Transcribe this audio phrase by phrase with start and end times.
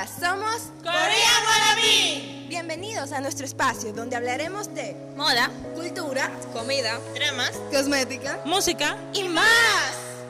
[0.00, 2.46] Hola, somos Corea Wannabe.
[2.48, 10.24] Bienvenidos a nuestro espacio donde hablaremos de moda, cultura, comida, dramas, cosmética, música y más.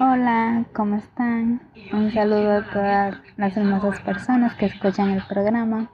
[0.00, 1.60] Hola, ¿cómo están?
[1.92, 5.90] Un saludo a todas las hermosas personas que escuchan el programa.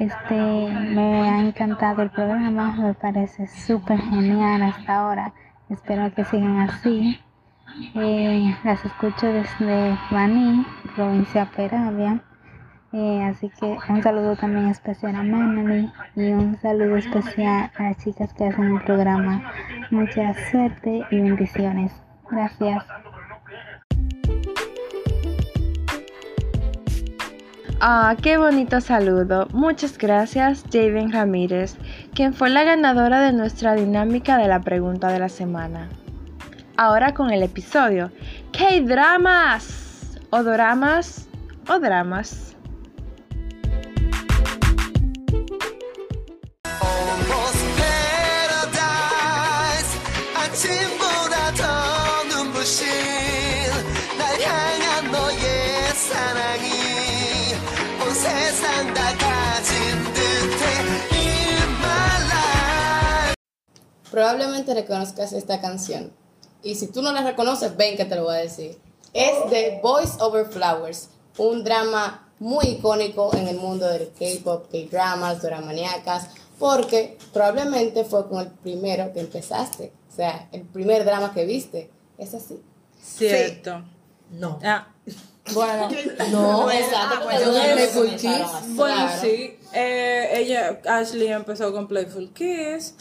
[0.00, 5.34] Este, me ha encantado el programa, me parece súper genial hasta ahora.
[5.68, 7.20] Espero que sigan así.
[7.94, 12.22] Eh, las escucho desde Baní, provincia Peravia.
[12.92, 17.98] Eh, así que un saludo también especial a Manali y un saludo especial a las
[17.98, 19.52] chicas que hacen el programa.
[19.90, 21.92] Mucha suerte y bendiciones.
[22.30, 22.84] Gracias.
[27.80, 29.46] Ah, qué bonito saludo.
[29.52, 31.78] Muchas gracias, Javen Ramírez,
[32.14, 35.88] quien fue la ganadora de nuestra dinámica de la pregunta de la semana.
[36.82, 38.10] Ahora con el episodio.
[38.52, 40.18] ¿Qué dramas?
[40.30, 41.28] ¿O dramas?
[41.68, 42.56] ¿O dramas?
[64.10, 66.18] Probablemente reconozcas esta canción.
[66.62, 68.78] Y si tú no la reconoces, ven que te lo voy a decir.
[69.12, 71.08] Es de Voice Over Flowers,
[71.38, 78.40] un drama muy icónico en el mundo del K-pop, K-dramas, dramaniacas, porque probablemente fue con
[78.40, 79.92] el primero que empezaste.
[80.10, 81.90] O sea, el primer drama que viste.
[82.18, 82.60] ¿Es así?
[83.02, 83.82] Cierto.
[84.30, 84.58] No.
[84.62, 84.88] Ah.
[85.52, 85.88] Bueno,
[86.30, 87.24] no, exacto.
[87.24, 88.20] pues, Yo de Playful Playful Kiss.
[88.20, 88.76] Kiss.
[88.76, 89.20] Bueno, claro.
[89.20, 89.58] sí.
[89.72, 92.94] Eh, ella, Ashley empezó con Playful Kiss.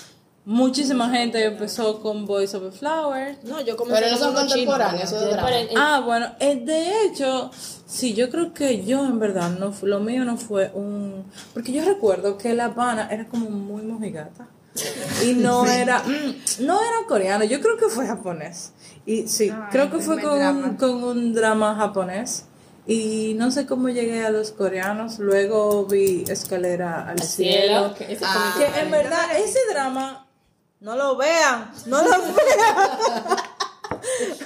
[0.50, 3.44] Muchísima gente empezó con Voice Over Flowers.
[3.44, 5.48] No, yo comencé Pero no son contemporáneos, eso es drama.
[5.78, 7.52] Ah, bueno, eh, de hecho,
[7.86, 11.24] sí, yo creo que yo en verdad, no lo mío no fue un...
[11.54, 14.48] Porque yo recuerdo que La Habana era como muy mojigata.
[15.24, 18.74] Y no era, mm, no era coreano, yo creo que fue japonés.
[19.06, 22.46] Y sí, creo que fue con un, con un drama japonés.
[22.88, 25.20] Y no sé cómo llegué a los coreanos.
[25.20, 27.94] Luego vi Escalera al, cielo.
[27.96, 30.26] que ese Ah, fue mi que en verdad ese drama,
[30.80, 33.38] no lo vean, no lo vean.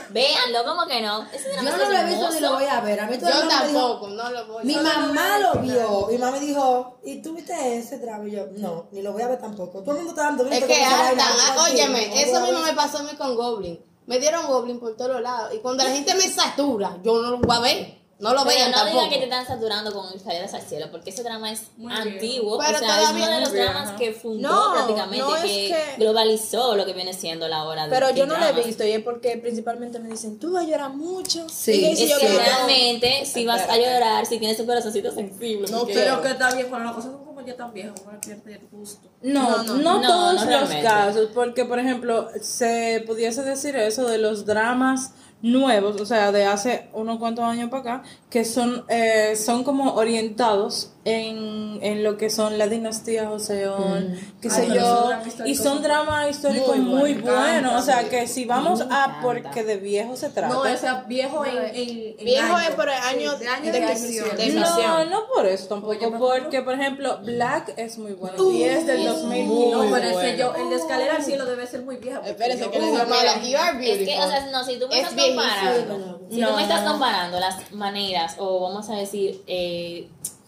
[0.10, 1.24] Véanlo, ¿cómo que no?
[1.34, 3.00] Ese Yo no lo he visto ni lo voy a ver.
[3.00, 6.12] A mí Yo dijo- tampoco, no lo voy Mi yo no mamá lo lo vio
[6.12, 8.28] y mamá me dijo, ¿y tú viste ese drama?
[8.28, 9.80] Y yo, no, ni lo voy a ver tampoco.
[9.82, 12.68] Todo el mundo está dando Es que vaina, ah, óyeme, eso no lo mismo a
[12.70, 13.80] me pasó a mí con Goblin.
[14.06, 15.54] Me dieron Goblin por todos lados.
[15.54, 18.03] Y cuando la gente me satura, yo no lo voy a ver.
[18.24, 18.96] No lo Pero vean no tampoco.
[19.02, 22.58] digan que te están saturando con Escaleras al Cielo, porque ese drama es antiguo.
[22.58, 25.34] Pero o sea, es todavía uno de no los dramas que fundó No, prácticamente, no
[25.42, 28.54] que, que- globalizó lo que viene siendo la hora de Pero yo no lo he
[28.64, 31.48] visto y es porque principalmente me dicen, tú vas a llorar mucho.
[31.50, 31.72] Sí.
[31.74, 35.70] Y yo Es yo que realmente, si vas a llorar, si tienes un corazoncito sensible.
[35.72, 38.54] No, pero que está bien, cuando las cosas son como ya tan viejas, uno pierde
[38.54, 39.10] el gusto.
[39.22, 40.84] No, no, no, todos no los realmente.
[40.84, 45.12] casos, porque por ejemplo, se pudiese decir eso de los dramas
[45.44, 49.94] nuevos, o sea, de hace unos cuantos años para acá, que son, eh, son como
[49.94, 55.56] orientados en, en lo que son la dinastía Joseon, qué sé Ay, pero yo, y
[55.56, 57.82] son dramas históricos muy muy, buenos.
[57.82, 60.54] o sea, que si vamos a porque de viejo se trata.
[60.54, 62.70] No, o sea, viejo en, en, en Viejo año.
[62.70, 63.96] es por el año de año de de.
[64.38, 68.88] De No, no por eso tampoco, porque por ejemplo, Black es muy bueno y es
[68.88, 69.72] del 2015.
[69.76, 72.20] No, pero ese yo, el de escalera al cielo debe ser muy vieja.
[72.20, 73.42] porque Espérese que le dio mala.
[73.44, 76.50] You are Es que, o sea, no, si tú me Es estás comparando, si No,
[76.50, 76.92] tú me estás no, no.
[76.94, 80.08] comparando las maneras, o vamos a decir, eh,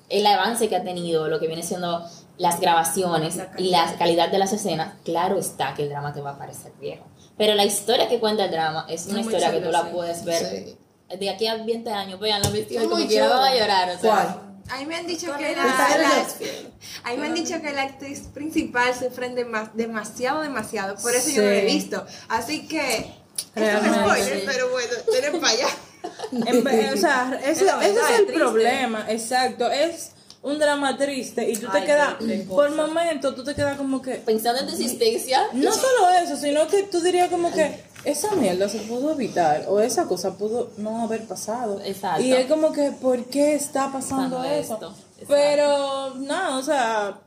[0.09, 2.05] el avance que ha tenido, lo que viene siendo
[2.37, 6.31] las grabaciones y la calidad de las escenas, claro está que el drama te va
[6.31, 7.05] a parecer viejo.
[7.37, 9.87] Pero la historia que cuenta el drama es una Es historia que tú la sí.
[9.93, 10.45] puedes ver
[11.09, 11.17] Sí.
[11.17, 13.29] de aquí a 20 años, vean la vestido Es como chula.
[13.29, 13.89] van a llorar.
[13.95, 14.41] O sea, ¿Cuál?
[14.67, 16.35] A mí me han dicho que la, bien, la- es-
[17.03, 20.95] a mí me han dicho que la actriz principal sufre dema- demasiado, demasiado.
[20.95, 21.75] Por eso yo no lo he Sí.
[21.75, 22.03] visto.
[22.29, 23.13] Así que.
[23.53, 24.43] Esto es spoiler, sí.
[24.45, 25.67] pero bueno, tienen para allá.
[26.31, 28.33] O sea, ese, ese es el triste.
[28.33, 29.69] problema, exacto.
[29.71, 30.11] Es
[30.41, 32.85] un drama triste y tú te Ay, quedas, qué por cosa.
[32.85, 36.83] momentos, tú te quedas como que, pensando en tu existencia, no solo eso, sino que
[36.83, 41.25] tú dirías como que esa mierda se pudo evitar o esa cosa pudo no haber
[41.25, 41.81] pasado.
[41.83, 42.21] Exacto.
[42.21, 44.73] Y es como que, ¿por qué está pasando Pasando eso?
[44.75, 44.95] esto.
[45.27, 47.17] Pero, no, o sea,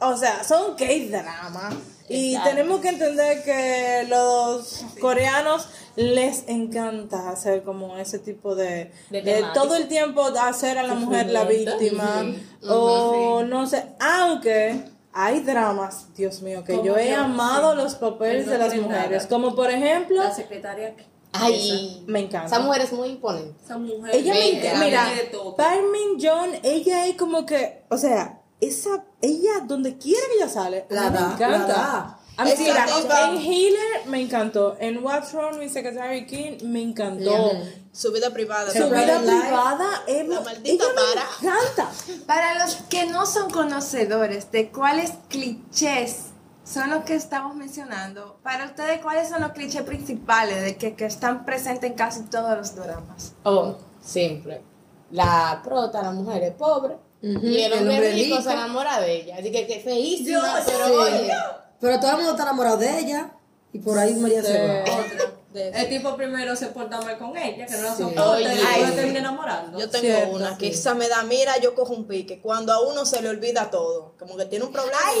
[0.00, 1.70] o sea, son K-drama.
[2.10, 2.50] Y Exacto.
[2.50, 9.34] tenemos que entender que los coreanos les encanta hacer como ese tipo de, De de
[9.34, 9.52] temática.
[9.52, 12.24] todo el tiempo hacer a la mujer la víctima
[12.68, 17.76] o no sé, aunque hay dramas, Dios mío, que yo he yo, amado sí.
[17.78, 19.28] los papeles no de las mujeres, nada.
[19.28, 20.94] como por ejemplo La secretaria
[21.32, 22.46] Ay, Me encanta.
[22.48, 23.54] Esa mujer es muy imponente.
[23.64, 24.16] Esa mujer.
[24.16, 24.84] Ella me encanta.
[24.84, 25.08] Mira.
[25.56, 30.86] Parmin John, ella es como que, o sea, esa, ella donde quiera que ella sale,
[30.90, 31.48] La da, me encanta.
[31.48, 32.16] la da.
[32.36, 33.16] A mí, mira, Exacto.
[33.34, 37.50] en Healer me encantó, en What's Wrong with Secretary King me encantó.
[37.92, 38.70] Su vida privada.
[38.72, 41.26] Su vida privada, es- La maldita ella para.
[41.42, 41.90] me encanta.
[42.26, 46.26] Para los que no son conocedores de cuáles clichés
[46.64, 51.04] son los que estamos mencionando, para ustedes, ¿cuáles son los clichés principales de que, que
[51.06, 53.32] están presentes en casi todos los dramas?
[53.42, 54.62] Oh, simple.
[55.10, 56.96] La prota, la mujer es pobre.
[57.22, 58.48] Ujú, Y el el hombre, hombre rico, rico.
[58.48, 59.36] se enamora de ella.
[59.38, 60.92] Así que, que feísima, Dios, pero sí.
[60.92, 61.32] oye.
[61.80, 63.30] Pero todo el mundo está enamorado de ella.
[63.72, 64.84] Y por ahí María se va.
[65.52, 68.02] El tipo primero se porta mal con ella, que no la Sí.
[68.04, 68.92] soporta, y Ay.
[68.94, 69.80] termina enamorando.
[69.80, 70.72] Yo tengo Cierto, una que sí.
[70.78, 72.40] esa me da, mira, yo cojo un pique.
[72.40, 74.96] Cuando a uno se le olvida todo, como que tiene un problema.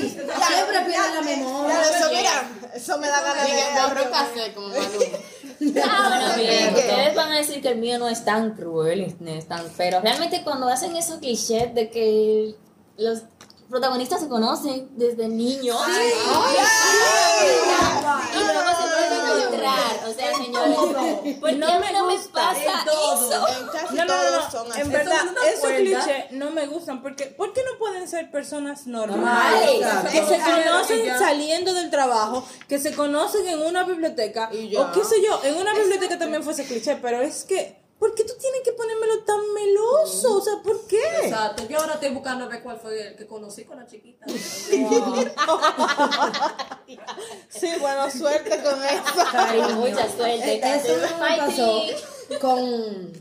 [0.00, 0.46] se Sí, todo.
[0.46, 1.76] siempre pierde la memoria.
[1.82, 4.88] Eso, mira, eso me da ganas Y de que borro casé como Maluma.
[5.84, 9.30] Ah, bueno, bien, ustedes van a decir que el mío no es tan cruel, no
[9.30, 12.54] es tan, pero realmente cuando hacen esos clichés de que
[12.96, 13.22] los
[13.68, 15.76] protagonistas se conocen desde niños.
[15.80, 16.12] Se pueden
[17.70, 18.63] encontrar,
[20.06, 20.76] o sea, señores,
[21.40, 23.48] ¿por qué No me no me gusta, pasa eso?
[23.48, 24.72] En casi No, no, todos no, son no.
[24.74, 24.80] así.
[24.82, 28.30] En verdad, ¿no te esos clichés no me gustan porque ¿por qué no pueden ser
[28.30, 29.80] personas normales?
[29.80, 35.04] Normales, que se conocen saliendo del trabajo, que se conocen en una biblioteca o qué
[35.04, 38.60] sé yo, en una biblioteca también fuese cliché, pero es que ¿por qué tú tienes
[38.62, 40.36] que ponérmelo tan meloso?
[40.38, 41.00] O sea, ¿por qué?
[41.24, 44.26] Exacto, yo ahora estoy buscando a ver cuál fue el que conocí con la chiquita.
[47.48, 49.74] Sí, bueno, suerte con eso.
[49.76, 50.54] Mucha suerte.
[50.54, 51.82] Eh, Eso me pasó
[52.40, 53.12] con,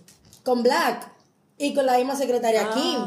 [0.44, 1.12] con Black
[1.58, 3.00] y con la misma secretaria Kim.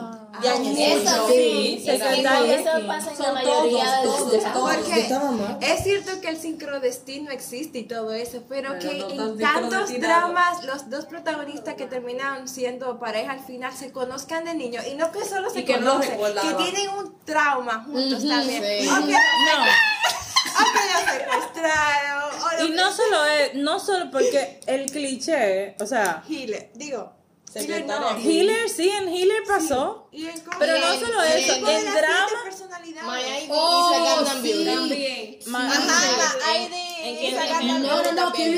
[0.42, 1.82] Eso sí.
[1.82, 1.90] sí.
[1.90, 7.84] Eso pasa en la mayoría todos, de los es cierto que el sincrodestino existe y
[7.84, 12.48] todo eso, pero, Pero que no en tan tantos dramas los dos protagonistas que terminan
[12.48, 16.18] siendo pareja al final se conozcan de niños y no que solo se no conocen,
[16.18, 18.62] que tienen un trauma juntos también.
[18.62, 18.88] sí.
[18.88, 18.98] Ok,
[20.60, 22.42] ok, lo secuestraron.
[22.42, 27.15] o lo Y no solo es, no solo porque el cliché, o sea, Healer, digo,
[27.60, 28.18] Secretaria no.
[28.18, 32.26] Healer sí, en Healer pasó, Y en pero no solo eso, Como de en drama,
[32.28, 33.06] siete personalidades.
[33.06, 34.64] Maya y Oh, y sí.
[34.64, 35.38] También.
[35.46, 37.36] ma- Ajá, la ¿En ID.
[37.38, 38.32] en- No, no, no.
[38.32, 38.54] Kill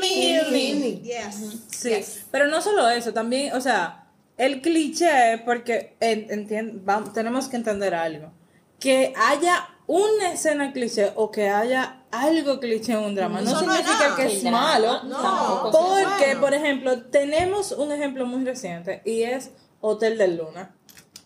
[0.00, 0.90] Me, Heal Me.
[1.02, 1.36] Yes.
[1.70, 4.06] Sí, pero no solo eso, también, o sea,
[4.36, 8.32] el cliché, porque en- vamos, tenemos que entender algo,
[8.78, 14.14] que haya una escena cliché o que haya algo cliché en un drama, no significa
[14.16, 16.40] que es malo, no, porque, bueno.
[16.40, 20.74] por ejemplo, tenemos un ejemplo muy reciente y es Hotel del Luna.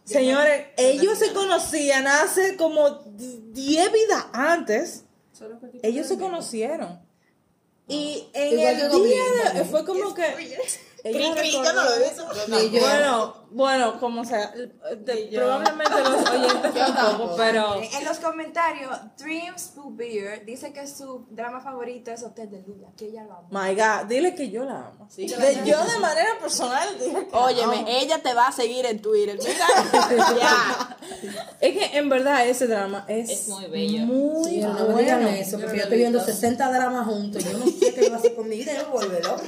[0.05, 5.05] Señores, ellos se conocían hace como 10 vidas antes.
[5.83, 7.01] Ellos se conocieron.
[7.89, 10.23] Y en Igual el día de, fue como que
[11.12, 12.27] Cri, cri, yo no lo he visto.
[12.49, 12.81] Ni yo.
[12.81, 19.95] bueno, bueno, como sea, de- probablemente los oyentes tampoco, pero En los comentarios, Dreams Pooh
[19.95, 23.49] Beer dice que su drama favorito es Hotel de Luna, que ella lo ama.
[23.51, 25.06] my God, dile que yo la amo.
[25.15, 25.27] De-
[25.67, 29.39] yo de manera personal dije que la Óyeme, ella te va a seguir en Twitter.
[30.11, 30.97] Mira,
[31.61, 34.06] es que en verdad ese drama es, Es muy bello.
[34.06, 35.37] muy Sí, no me digan bueno.
[35.37, 37.45] eso, porque yo estoy viendo 60 dramas juntos.
[37.45, 38.73] Yo no sé qué va a hacer con mi vida.
[38.75, 39.43] Yo loco.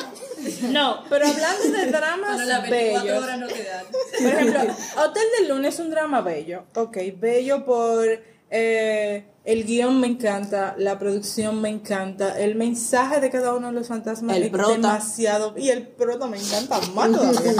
[0.70, 3.22] No, pero hablando de dramas Bueno, las 24 bellos.
[3.24, 3.84] horas no quedan.
[3.86, 4.74] Por ejemplo,
[5.05, 6.65] Hotel del Lunes es un drama bello.
[6.74, 8.06] Ok, bello por
[8.50, 13.72] eh, el guion me encanta, la producción me encanta, el mensaje de cada uno de
[13.74, 14.72] los fantasmas El es prota.
[14.72, 15.55] demasiado.
[15.56, 17.55] Y el prota me encanta más todavía.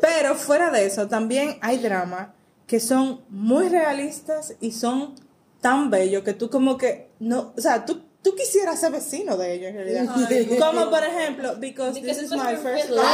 [0.00, 2.28] Pero fuera de eso, también hay dramas
[2.66, 5.14] que son muy realistas y son
[5.60, 9.54] tan bellos que tú como que no, o sea, tú, tú quisieras ser vecino de
[9.54, 10.06] ellos en realidad.
[10.58, 13.04] Como por ejemplo, Because This is My First Love.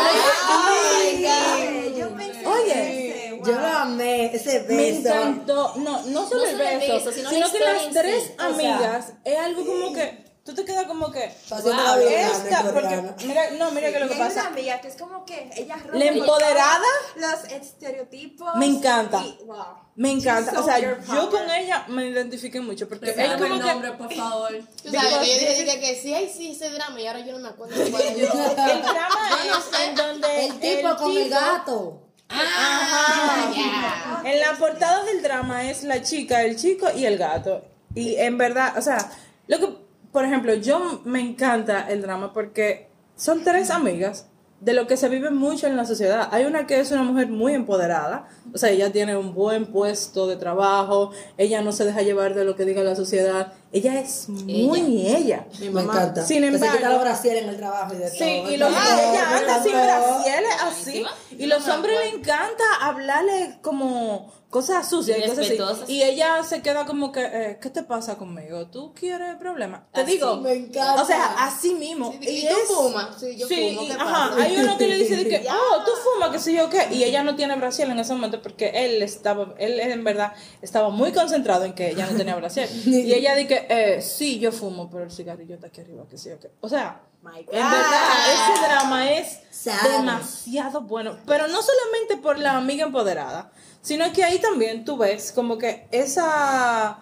[0.48, 3.46] Ay, yo pensé Oye, wow.
[3.46, 5.08] Yo lo amé, ese Me beso.
[5.08, 8.46] encantó, no, no solo No el beso, beso, sino que las tres sí, o sea.
[8.46, 13.72] amigas es algo como que tú te quedas como que wow, esta, porque mira, no,
[13.72, 16.04] mira que lo que hay una pasa, amiga que es como que ella rompe la
[16.04, 16.86] empoderada
[17.16, 18.54] los estereotipos.
[18.54, 19.22] Me encanta.
[19.24, 19.64] y- wow.
[19.96, 23.44] me encanta, She's o so sea, yo con ella me identifiqué mucho porque es como
[23.44, 24.50] el que nombre, por favor.
[24.84, 27.32] Tú sabes, que yo dije que, que sí, ay, sí, ese drama, y ahora yo
[27.32, 28.16] no me acuerdo cuál es.
[28.18, 32.02] el drama es en donde El tipo con el gato.
[32.28, 34.30] Ah, ya.
[34.30, 37.64] En la portada del drama es la chica, el chico y el gato.
[37.94, 39.10] Y en verdad, o sea,
[39.46, 39.75] lo que,
[40.16, 44.28] por ejemplo, yo me encanta el drama porque son tres amigas
[44.62, 46.30] de lo que se vive mucho en la sociedad.
[46.32, 50.26] Hay una que es una mujer muy empoderada, o sea, ella tiene un buen puesto
[50.26, 54.30] de trabajo, ella no se deja llevar de lo que diga la sociedad, ella es
[54.30, 55.44] muy ella.
[55.60, 55.92] Mi Me mamá.
[55.92, 56.24] encanta.
[56.24, 58.50] Sin Que se quita embargo- los brasieres en el trabajo y de Sí, todo.
[58.52, 59.82] y los Ah, ella anda sin todo.
[59.84, 61.04] brasieres así.
[61.38, 65.92] Y los hombres le encanta hablarle como cosas sucias y cosas así.
[65.92, 68.68] Y ella se queda como que, eh, ¿qué te pasa conmigo?
[68.68, 69.82] ¿Tú quieres problemas?
[69.92, 70.12] Te Así.
[70.12, 71.02] digo, Me encanta.
[71.02, 72.14] o sea, así mismo.
[72.22, 73.20] ¿Y, y tú es- fumas?
[73.20, 73.82] Sí, yo Sí, fumo.
[73.82, 74.42] y- ¿Qué ajá, pasa?
[74.42, 77.04] hay uno que le dice de que, oh, tú fumas, que sé yo qué, y
[77.04, 80.32] ella no tiene brasier en ese momento porque él estaba, él en verdad
[80.62, 82.66] estaba muy concentrado en que ella no tenía brasier.
[82.86, 86.16] y ella dice que, eh, sí, yo fumo, pero el cigarrillo está aquí arriba, que
[86.16, 86.50] sé yo qué.
[86.62, 89.98] O sea, My en verdad, ese drama es Sad.
[89.98, 93.50] demasiado bueno, pero no solamente por la amiga empoderada,
[93.82, 96.98] sino que ahí también tú ves como que esa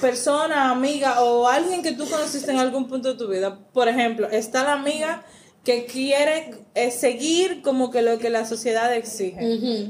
[0.00, 3.58] persona, amiga o alguien que tú conociste en algún punto de tu vida.
[3.72, 5.24] Por ejemplo, está la amiga
[5.64, 9.38] que quiere eh, seguir como que lo que la sociedad exige.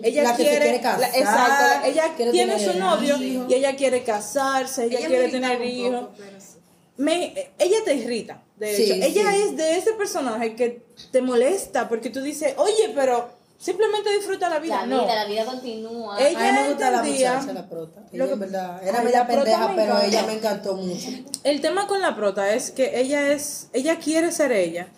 [0.03, 3.55] Ella La que se quiere, quiere casar, la- exacto, ella quiere tiene su novio y
[3.55, 6.01] ella quiere casarse, ella, quiere tener hijos.
[6.03, 6.52] poco, pero sí.
[6.97, 8.95] Me, ella te irrita, de Sí, hecho.
[8.95, 9.43] Ella sí.
[9.49, 14.59] es de ese personaje que te molesta porque tú dices, oye, pero simplemente disfruta la
[14.59, 14.81] vida.
[14.83, 15.03] La no.
[15.05, 16.19] vida, la vida continúa.
[16.21, 18.01] Ella A mí me gusta la entendía- muchacha, la prota.
[18.13, 20.07] lo Ella, verdad, era media pendeja, me pero encanta.
[20.07, 21.09] ella me encantó mucho.
[21.45, 24.89] El tema con la prota es que ella es, ella quiere ser ella,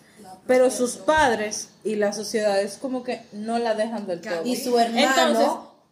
[0.47, 4.43] pero sus padres y la sociedad es como que no la dejan del todo.
[4.43, 5.47] Y su hermano- Entonces,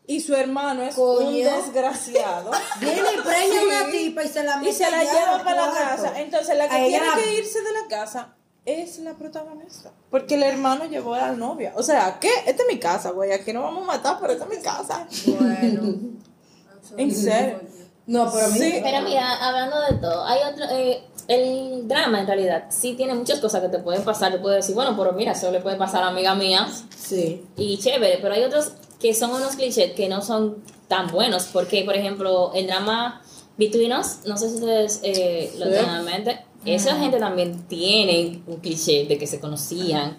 [0.05, 1.27] y su hermano es Coño.
[1.27, 2.51] un desgraciado.
[2.79, 3.65] Viene y preña Sí.
[3.67, 6.13] una tipa y se la y se la lleva para la casa.
[6.19, 9.91] Entonces, la que A tiene que irse de la casa es la protagonista.
[10.09, 11.73] Porque el hermano llevó a la novia.
[11.75, 12.29] O sea, ¿qué?
[12.45, 13.31] Esta es mi casa, güey.
[13.33, 15.07] Aquí no vamos a matar, pero esta es mi casa.
[15.27, 15.93] Bueno.
[16.97, 17.59] En serio.
[18.05, 18.59] No, pero a mí.
[18.59, 18.79] Sí.
[18.83, 23.39] Pero mira, hablando de todo, hay otro, eh, el drama en realidad sí tiene muchas
[23.39, 24.31] cosas que te pueden pasar.
[24.33, 27.45] Te puedes decir, bueno, pero mira, eso le puede pasar a amiga mía Sí.
[27.55, 31.83] y chévere, pero hay otros que son unos clichés que no son tan buenos, porque
[31.83, 33.21] por ejemplo, el drama
[33.57, 35.71] Between Us, no sé si ustedes eh, lo Sí.
[35.73, 40.17] tienen en mente, esa gente también tiene un cliché de que se conocían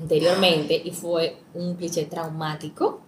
[0.00, 3.00] anteriormente y fue un cliché traumático.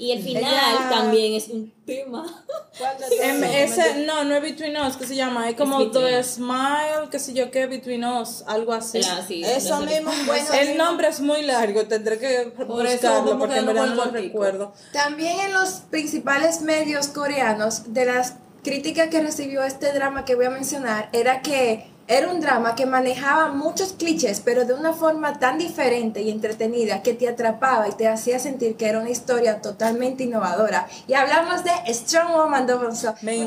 [0.00, 2.24] Y el final Ella- también es un tema.
[3.22, 5.50] Em, ese, no, no es Between Us, que se llama.
[5.50, 6.24] Es como Es The.
[6.24, 9.02] Smile, qué sé yo qué, Between Us, algo así.
[9.02, 10.52] La- sí, Eso mismo, bueno.
[10.54, 14.72] El nombre es muy largo, tendré que eso buscarlo porque en quedando verdad no recuerdo.
[14.94, 20.46] También en los principales medios coreanos, de las críticas que recibió este drama que voy
[20.46, 25.38] a mencionar, era que era un drama que manejaba muchos clichés, pero de una forma
[25.38, 29.60] tan diferente y entretenida que te atrapaba y te hacía sentir que era una historia
[29.60, 30.88] totalmente innovadora.
[31.06, 33.14] Y hablamos de Strong Woman Double Soul.
[33.22, 33.44] Me Ah.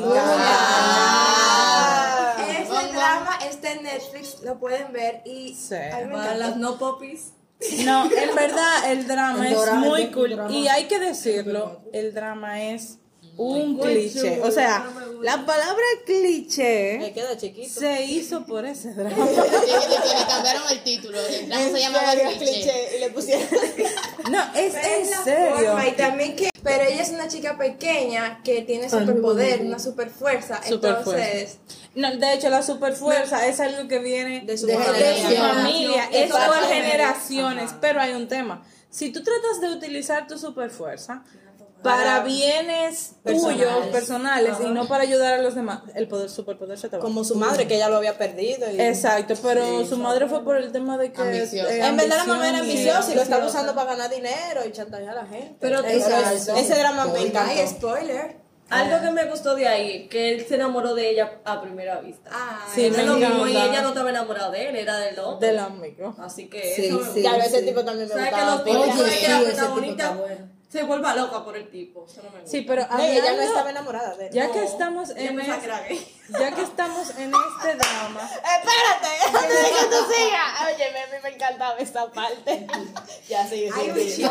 [2.36, 2.60] encanta.
[2.60, 5.74] Ese drama está en Netflix, lo pueden ver y Sí.
[6.10, 7.32] Para las no popis.
[7.84, 10.30] No, en verdad el drama El es drama- muy cool.
[10.36, 12.98] drama- Y hay que decirlo, el drama es
[13.36, 14.40] un cliché.
[14.42, 14.86] O sea,
[15.22, 17.80] la palabra Me cliché queda chiquito.
[17.80, 19.16] se hizo por ese drama.
[19.26, 21.18] Le, cambiaron el título.
[21.20, 22.96] El drama se llamaba serio, Cliché.
[22.96, 23.46] Y le pusieron.
[24.30, 25.56] No, es Pero en serio.
[25.56, 30.08] forma y también que pero ella es una chica pequeña que tiene superpoder, una super
[30.08, 31.26] fuerza, Superfuerza.
[31.30, 31.58] entonces
[31.94, 35.28] No, de hecho, la superfuerza es algo que viene De su De de familia.
[35.28, 38.64] su familia, es por generaciones, pero hay un tema.
[38.88, 41.22] Si tú tratas de utilizar tu superfuerza
[41.84, 46.88] para bienes tuyos, personales, y no para ayudar a los demás, el poder superpoder se
[46.88, 47.02] te va.
[47.02, 48.70] Como su madre, que ella lo había perdido.
[48.70, 51.20] y- Exacto, pero su madre fue por el tema de que...
[51.22, 51.88] Ambiciosa.
[51.88, 55.10] En verdad la mamá era ambiciosa y lo estaba usando para ganar dinero y chantajear
[55.18, 55.56] a la gente.
[55.60, 57.66] Pero tú Ese- drama me ay, encantó.
[57.68, 58.44] spoiler.
[58.70, 62.30] Algo que me gustó de ahí, que él se enamoró de ella a primera vista.
[62.32, 63.70] Ay, Sí, Era me lo mismo, y encanta.
[63.70, 65.38] ella no estaba enamorada de él, era del otro.
[65.46, 66.16] Del amigo.
[66.18, 67.26] Así que Sí, eso me sí.
[67.44, 67.66] Ese sí.
[67.66, 68.54] tipo también me ¿Sabes que gustaba.
[68.56, 70.16] los tipos que sí, tipo protagonista.
[70.74, 72.04] Se vuelva loca por el tipo?
[72.04, 72.50] Eso no me gusta.
[72.50, 74.32] Sí, pero No, y ella no hablando- estaba enamorada de él.
[74.32, 76.06] ya que No, estamos ella en es- que
[76.38, 80.74] ya que estamos en este drama, Espérate, antes de que tú sigas.
[80.74, 82.66] Oye, a mí me encantaba esta parte.
[83.28, 84.10] ya sigue, Ay, sigue.
[84.10, 84.28] sigue.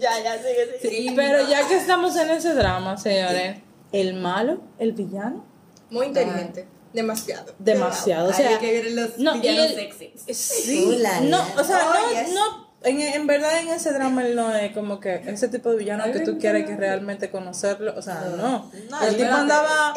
[0.00, 1.12] Ya, ya, sigue, sigue.
[1.14, 3.58] pero ya que estamos en ese drama, señores,
[3.92, 5.44] el malo, el villano,
[5.90, 7.54] muy inteligente, demasiado.
[7.58, 10.36] demasiado, o sea, es que vienen los no, y villanos el- sexys.
[10.36, 12.30] Sí, Uh, la, no, o sea, Oh, no, yes.
[12.34, 15.76] no, en, en verdad en ese drama él no es como que ese tipo de
[15.76, 18.70] villano que tú quieres que realmente conocerlo, o sea, no.
[19.02, 19.94] el tipo andaba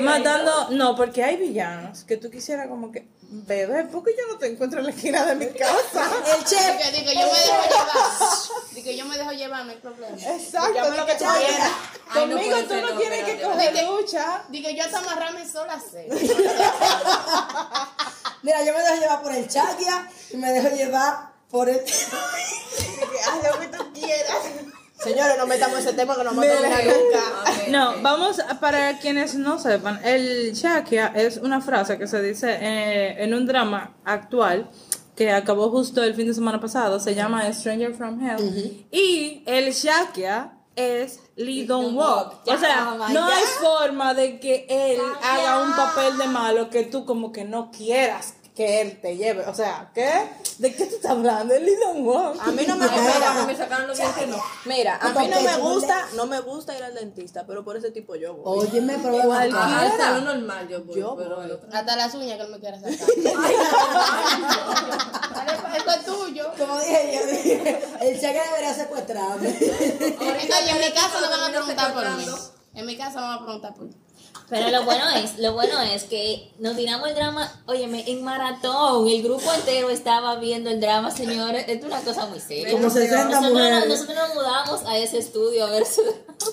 [0.00, 4.38] matando, no, porque hay villanos que tú quisieras como que, bebé, ¿por qué yo no
[4.38, 6.10] te encuentro en la esquina de mi casa?
[6.36, 6.76] El chef.
[6.78, 7.94] Que, di que yo me dejo llevar.
[8.74, 10.16] Di que yo me dejo llevar, no hay problema.
[10.16, 11.70] Exacto, lo que tú quieras.
[12.12, 14.42] Conmigo tú no tienes que coger lucha.
[14.48, 16.08] Di que yo hasta amarrarme sola sé.
[18.42, 21.80] Mira, yo me dejo llevar por el Chakia y me dejo llevar por el.
[21.80, 24.36] Haz lo que tú quieras.
[24.98, 27.20] Señores, no metamos ese tema que no vamos a terminar nunca.
[27.70, 32.50] No, vamos, a- para quienes no sepan, el shakia es una frase que se dice
[32.60, 34.68] eh, en un drama actual
[35.16, 39.72] que acabó justo el fin de semana pasado, se llama Stranger from Hell, y el
[39.72, 42.40] shakia es Lee Don't Walk.
[42.46, 47.04] O sea, no hay forma de que él haga un papel de malo que tú
[47.04, 49.46] como que no quieras que él te lleve.
[49.46, 50.12] O sea, ¿qué?
[50.58, 51.54] ¿De qué tú estás hablando?
[51.54, 52.38] El Lee Don't Walk.
[52.46, 53.44] A mí no me Mira, gusta.
[53.46, 54.36] me sacaron los dientes, no.
[54.66, 57.64] Mira, a mí ¿Por no me ¿Tú gusta, no me gusta ir al dentista, pero
[57.64, 58.66] por ese tipo yo voy.
[58.66, 59.50] Óyeme, pero al
[59.96, 61.46] salón normal yo voy, Yo pero voy.
[61.46, 61.70] el otro.
[61.72, 62.92] Hasta las uñas que él me quiere sacar.
[65.76, 66.52] Esto es tuyo.
[66.58, 69.48] Como dije yo, dije, el Chakia debería secuestrarme.
[69.48, 72.26] Oye, en mi casa no van a preguntar por mí.
[72.74, 73.94] En mi casa van a preguntar por mí.
[74.48, 79.06] Pero lo bueno es, lo bueno es que nos tiramos el drama, óyeme, en maratón,
[79.08, 82.72] el grupo entero estaba viendo el drama, señores, es una cosa muy seria.
[82.72, 83.88] Como 60 nosotros, mujeres.
[83.88, 86.02] nosotros nos mudamos a ese estudio a ver su-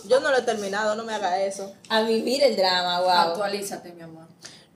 [0.07, 1.73] Yo no lo he terminado, no me haga eso.
[1.89, 3.09] a vivir el drama, wow.
[3.09, 4.27] Actualízate, mi amor.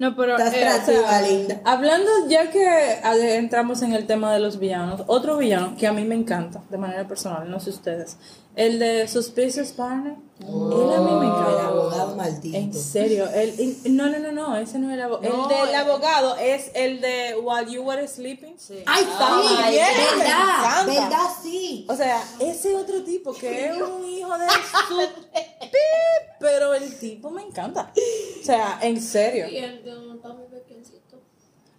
[0.01, 1.62] No, pero Estás eh, creativa, linda.
[1.63, 5.93] hablando ya que eh, entramos en el tema de los villanos, otro villano que a
[5.93, 8.17] mí me encanta de manera personal, no sé ustedes,
[8.55, 11.67] el de Suspicious Partner, él a mí me El encanta.
[11.67, 12.58] abogado maldito.
[12.58, 15.38] En serio, el, en- no, no, no, no, ese no es el abogado.
[15.38, 18.55] No, el del el- abogado es el de While You Were Sleeping.
[18.88, 19.72] ¡Ay, Ay, sí!
[19.72, 19.86] bien,
[20.17, 20.58] me ¡Verdad!
[20.58, 20.86] encanta.
[20.86, 21.27] ¿Verdad?
[21.43, 21.86] Sí.
[21.88, 24.96] O sea, ese otro tipo que es un hijo de su
[26.39, 27.91] pero el tipo me encanta.
[28.42, 29.48] O sea, en serio.
[29.48, 31.22] Y el de un Tommy pequeñito.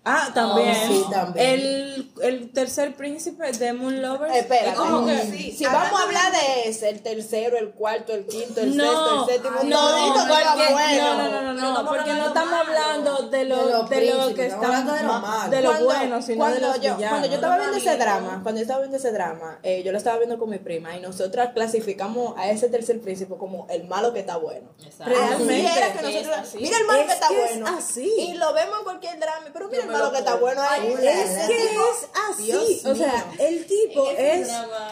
[0.04, 0.76] Ah, también.
[0.82, 1.46] Oh, sí, también.
[1.48, 4.34] El, el tercer príncipe de Moon Lovers.
[4.34, 8.26] Espera, Como que- si, si vamos a hablar de ese, el tercero, el cuarto, el
[8.26, 11.14] quinto, el No, sexto, el séptimo, no, todito porque- bueno.
[11.14, 14.34] no, no, no, no, no, porque no estamos hablando de lo, De los de lo
[14.34, 15.50] que estamos de lo malo.
[15.50, 16.96] de lo Cuando- bueno, sino de cuando los yo.
[17.08, 19.98] Cuando yo estaba viendo ese drama, cuando yo estaba viendo ese drama, eh, yo lo
[19.98, 24.12] estaba viendo con mi prima y nosotras clasificamos a ese tercer príncipe como el malo
[24.12, 24.68] que está bueno.
[24.84, 25.04] Exacto.
[25.14, 25.68] Realmente.
[25.68, 26.58] Así era que Es nosotros, así.
[26.58, 27.78] mira el malo Es que está que es bueno.
[27.78, 28.14] así.
[28.18, 30.88] Y lo vemos en cualquier drama, pero mira malo lo que está bueno ahí.
[30.92, 33.46] Es que es así, Dios o sea, mío.
[33.46, 34.48] el tipo es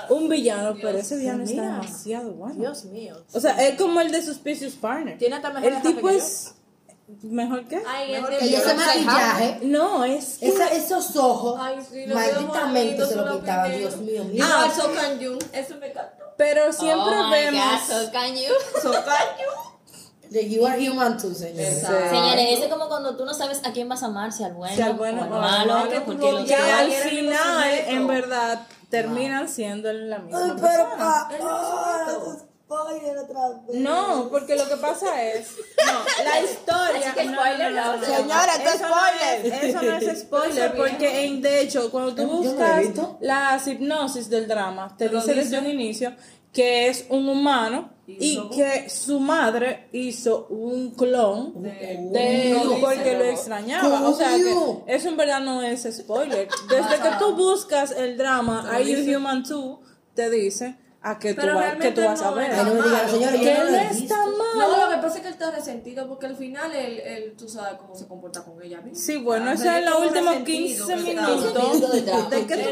[0.09, 1.73] un villano, pero ese villano está mira.
[1.75, 2.55] demasiado bueno.
[2.55, 3.17] Dios mío.
[3.33, 5.19] O sea, es como el de Suspicious Partner.
[5.19, 6.55] Tiene hasta mejor El tipo es
[7.23, 11.77] mejor que Ay, Mejor que yo ese maquillaje, no es que- esa- esos ojos, Ay,
[11.91, 13.77] sí, malditamente se lo pintaban.
[13.77, 14.47] Dios mío, mira.
[14.47, 16.25] Igual Sokan Jung, eso me encantó.
[16.37, 18.53] pero siempre oh vemos God, so can you?
[18.81, 19.70] The You
[20.33, 21.81] Are Human too, señores.
[21.81, 24.53] Señores, ese es como cuando tú no sabes a quién vas a amar, si al
[24.55, 29.49] bueno, si al bueno o al malo, porque los que al final en verdad terminan
[29.49, 30.97] siendo la misma Ay, pero persona.
[30.97, 32.07] pa, ah,
[32.65, 33.81] spoiler otra vez.
[33.81, 35.49] No, porque lo que pasa es,
[35.85, 37.15] no, la historia.
[37.15, 38.05] que no, spoiler, no, no, no.
[38.07, 39.47] Señora, esto es Eso no spoiler.
[39.47, 43.19] es- Eso no es spoiler, porque en, de hecho, cuando tú lo buscas visto.
[43.21, 45.35] la hipnosis del drama, te Lo dice.
[45.35, 46.15] desde un inicio
[46.53, 53.25] que es un humano y que su madre hizo un clon de él porque lo
[53.25, 54.09] extrañaba.
[54.09, 56.49] O sea que eso en verdad no es spoiler.
[56.69, 59.81] Desde que tú buscas el drama, Are You Human Too?
[60.15, 62.53] te dice a qué tú, Pero va- que tú vas a ver.
[62.53, 63.19] Ay, no malo.
[63.19, 64.15] Que no él lo está visto.
[64.17, 64.27] No,
[64.69, 64.91] lo malo.
[64.91, 67.95] que pasa es que él está resentido porque al final él, él tú sabes cómo
[67.95, 68.83] se comporta con ella.
[68.83, 69.01] misma.
[69.03, 71.93] Sí, bueno, Ah, eso pero es en los todo últimos resentido 15 que minutos.
[71.93, 72.29] de drama.
[72.29, 72.69] ¿De qué tú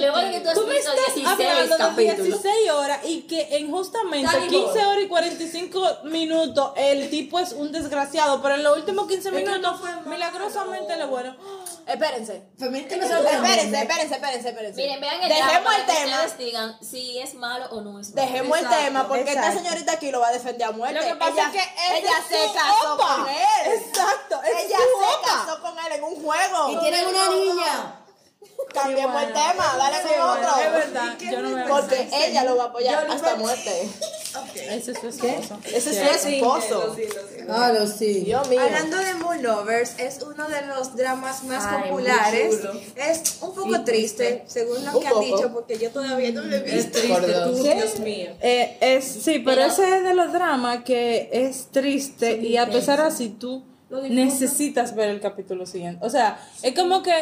[0.00, 2.26] Luego que tú Tú me estás 16 hablando de capítulos.
[2.42, 4.88] 16 horas y que en justamente Dale, 15 Bob.
[4.88, 9.34] horas y 45 minutos el tipo es un desgraciado, pero en los últimos 15 Es
[9.34, 10.02] que minutos malo.
[10.08, 11.36] milagrosamente le bueno.
[11.84, 12.44] Espérense.
[12.56, 14.76] Espérense, espérense, espérense, espérense.
[14.80, 16.26] Miren, vean el Dejemos el que tema.
[16.38, 18.22] digan si es malo o no es malo.
[18.22, 21.00] Dejemos el tema porque esta señorita aquí lo va a defender a muerte.
[21.00, 23.16] Lo que pasa ella, es que ella es se su casó opa.
[23.16, 23.72] con él.
[23.72, 25.28] Exacto, ella se opa.
[25.46, 26.70] casó con él en un juego.
[26.70, 27.98] Y tienen una niña.
[28.72, 30.62] Cambiemos Sí, el tema, dale Sí, con bueno, otro.
[30.62, 33.90] es verdad, yo no me Porque ella lo va a apoyar hasta muerte.
[34.54, 35.58] Ese es su esposo.
[35.64, 36.96] Ese es su esposo.
[37.48, 38.20] Ah, lo sí.
[38.20, 38.60] Dios mío.
[38.60, 42.60] Hablando de Moon Lovers, es uno de los dramas más Ay, populares.
[42.96, 46.54] Es un poco triste, según lo Un que han dicho, porque yo todavía no lo
[46.56, 46.98] he Es visto.
[47.00, 47.50] triste, Dios.
[47.56, 48.30] tú, Dios mío.
[48.40, 53.00] Eh, es, sí, pero, ese es de los dramas que es triste y a pesar
[53.00, 53.64] así tú
[54.08, 56.04] necesitas ver el capítulo siguiente.
[56.04, 57.12] O sea, es como que,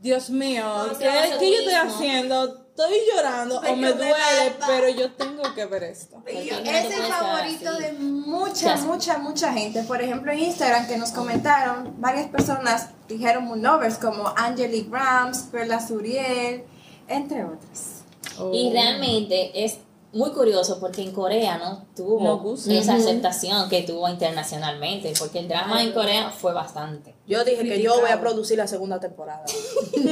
[0.00, 2.65] Dios mío, No, ¿qué, qué yo estoy haciendo?
[2.76, 6.22] Estoy llorando o Pero me me duele, pero yo tengo que ver esto.
[6.26, 7.82] Es el favorito así.
[7.82, 9.82] de mucha, mucha, mucha gente.
[9.84, 15.48] Por ejemplo, en Instagram que nos comentaron, varias personas dijeron Moon Lovers, como Angelique Rams,
[15.50, 16.64] Perla Suriel,
[17.08, 18.04] entre otras.
[18.38, 18.52] Oh.
[18.52, 19.78] Y realmente es
[20.16, 22.72] muy curioso porque en Corea no No tuvo gusta.
[22.72, 27.14] esa aceptación que tuvo internacionalmente, porque el drama en Corea fue bastante.
[27.26, 29.44] Yo dije que yo voy a producir la segunda temporada.
[29.94, 30.02] Yo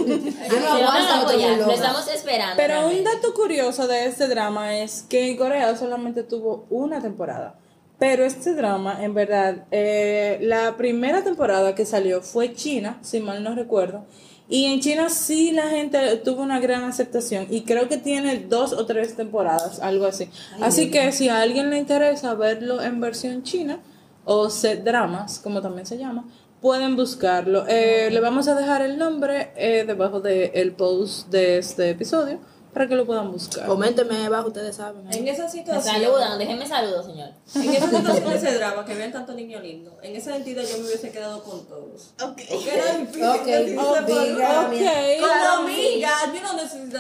[0.61, 2.55] no Lo no estamos esperando.
[2.57, 7.55] Pero un dato curioso de este drama es que en Corea solamente tuvo una temporada.
[7.99, 13.43] Pero este drama, en verdad, eh, la primera temporada que salió fue China, si mal
[13.43, 14.05] no recuerdo.
[14.49, 18.73] Y en China sí la gente tuvo una gran aceptación y creo que tiene dos
[18.73, 20.29] o tres temporadas, algo así.
[20.61, 23.81] Así que si a alguien le interesa verlo en versión china
[24.25, 26.27] o set dramas, como también se llama,
[26.61, 27.65] pueden buscarlo.
[27.69, 32.39] Eh, le vamos a dejar el nombre eh, debajo del post de este episodio
[32.75, 33.67] para que lo puedan buscar.
[33.67, 35.07] Coméntenme abajo, ustedes saben.
[35.13, 35.95] En esa Me situación.
[35.95, 37.31] saludan, déjenme saludos, señor.
[37.55, 40.79] En esa situación de ese drama, que vean tanto niño lindo, en esa entidad yo
[40.79, 42.11] me hubiese quedado con todos.
[42.23, 42.41] Ok.
[42.51, 44.75] Porque era difícil Ok, decirse por- diga, Ok,
[45.21, 46.99] Como la- amiga, yo no necesito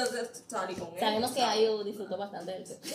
[0.48, 1.00] salir con él.
[1.00, 2.78] Sabemos que Ayu disfrutó bastante del set.
[2.84, 2.94] Sí,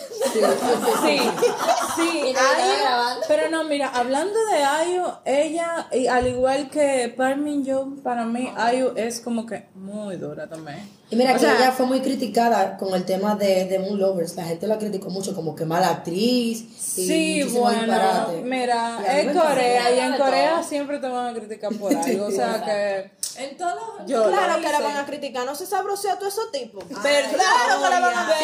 [1.96, 3.26] sí, Ayu- grabando.
[3.28, 8.50] pero no, mira, hablando de Ayu, ella, y al igual que Parmin Yo, para mí
[8.56, 10.99] Ayu es como que muy dura también.
[11.10, 13.98] Y mira O que sea- ella fue muy criticada con el tema de, de Moon
[13.98, 14.36] Lovers.
[14.36, 16.60] La gente la criticó mucho como que mala actriz.
[16.62, 18.42] y Sí, bueno, disparate.
[18.42, 19.48] mira, Y encanta.
[19.48, 20.62] Corea y en Corea todo.
[20.68, 23.10] siempre te van a criticar por algo, o sea que
[23.42, 24.06] En todos los.
[24.08, 26.84] Yo- Claro que la van a criticar, no se sabrosea a todos esos tipos.
[26.88, 27.30] ¿Verdad?
[27.32, 28.38] Claro que la van a ¿Verdad?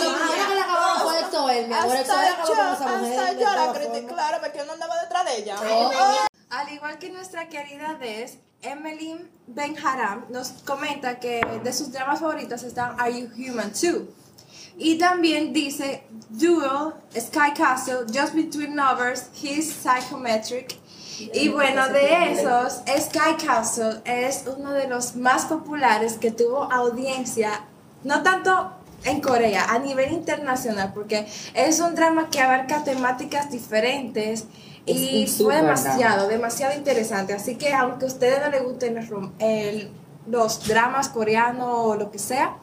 [0.00, 1.96] Sí, ahora que la esto él, mi amor.
[1.96, 3.18] Acabó con esa yo, mujer.
[3.18, 5.56] hasta yo la claro, porque uno andaba detrás de ella.
[6.50, 12.62] Al igual que nuestra querida Des, Emily Benharam nos comenta que de sus dramas favoritos
[12.62, 14.08] están Are You Human Too?
[14.76, 20.76] Y también dice Duel, Sky Castle, Just Between Lovers, His Psychometric.
[21.34, 27.64] Y bueno, de esos, Sky Castle es uno de los más populares que tuvo audiencia,
[28.04, 28.72] no tanto
[29.04, 34.44] en Corea, a nivel internacional, porque es un drama que abarca temáticas diferentes
[34.90, 37.32] y fue demasiado, demasiado interesante.
[37.34, 39.90] Así que aunque a ustedes no les gusten los, rom- el-
[40.26, 42.56] los dramas coreanos o lo que sea,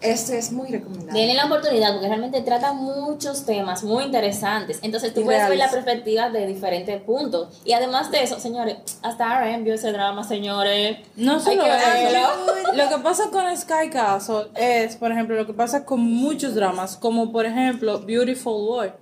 [0.00, 1.18] este es muy recomendable.
[1.18, 4.78] Denle la oportunidad porque realmente trata muchos temas muy interesantes.
[4.82, 7.48] Entonces tú Y puedes ver la perspectiva de diferentes puntos.
[7.64, 10.98] Y además de eso, señores, hasta RM vio ese drama, señores.
[11.16, 12.72] No solo que eso.
[12.74, 16.96] Lo que pasa con Sky Castle es, por ejemplo, lo que pasa con muchos dramas,
[16.98, 18.92] como por ejemplo Beautiful Boy.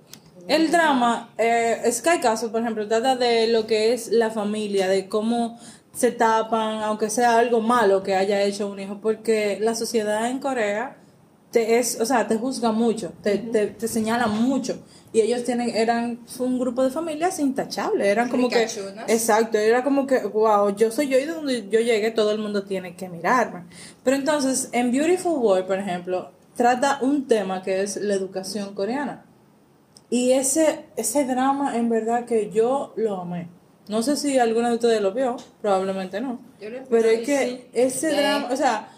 [0.47, 5.07] El drama, eh, Sky Castle, por ejemplo, trata de lo que es la familia, de
[5.07, 5.59] cómo
[5.93, 10.39] se tapan, aunque sea algo malo que haya hecho un hijo, porque la sociedad en
[10.39, 10.97] Corea
[11.51, 14.83] te es, o sea, te juzga mucho, te, te, te señala mucho.
[15.13, 18.63] Y ellos tienen, eran un grupo de familias intachables, eran como que,
[19.07, 22.39] exacto, era como que, wow, yo soy yo y de donde yo llegué todo el
[22.39, 23.65] mundo tiene que mirarme.
[24.03, 29.23] Pero entonces, en Beautiful Boy, por ejemplo, trata un tema que es la educación coreana.
[30.13, 33.49] Y ese, ese drama, en verdad que yo lo amé.
[33.87, 36.39] No sé si alguno de ustedes lo vio, probablemente no.
[36.61, 38.89] Yo lo Pero es que ese drama, o sea,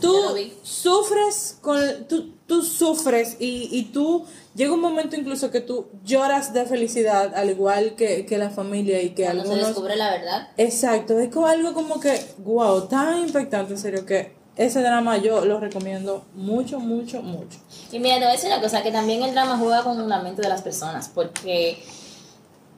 [0.00, 0.16] tú
[0.62, 4.24] sufres con, tú, tú sufres y, y tú,
[4.54, 9.02] llega un momento incluso que tú lloras de felicidad, al igual que, que la familia
[9.02, 9.68] y que Cuando se algunos...
[9.68, 10.48] descubre la verdad.
[10.56, 15.44] Exacto, es como algo como que, wow, tan impactante, en serio, que ese drama yo
[15.44, 17.58] lo recomiendo mucho, mucho, mucho.
[17.90, 20.20] Y mira, te voy a decir una cosa, que también el drama juega con la
[20.20, 21.82] mente de las personas, porque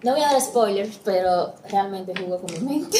[0.02, 2.98] no voy a dar spoilers, pero realmente juega con mi mente.